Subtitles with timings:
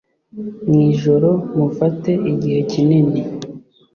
[0.69, 3.21] mu ijoro, mufate igihe kinini